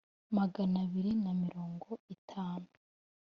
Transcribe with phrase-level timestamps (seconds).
[0.37, 2.69] Magana abiri na mirongo itanu